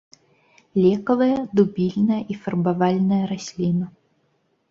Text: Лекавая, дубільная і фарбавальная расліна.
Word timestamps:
Лекавая, 0.83 1.35
дубільная 1.59 2.17
і 2.35 2.37
фарбавальная 2.45 3.19
расліна. 3.33 3.85